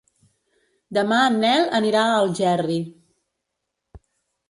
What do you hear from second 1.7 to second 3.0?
anirà a Algerri.